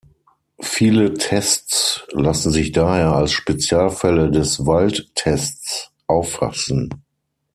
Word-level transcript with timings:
Viele 0.63 1.13
Tests 1.13 2.01
lassen 2.11 2.49
sich 2.51 2.71
daher 2.71 3.11
als 3.13 3.33
Spezialfälle 3.33 4.31
des 4.31 4.65
Wald-Tests 4.65 5.91
auffassen. 6.07 6.89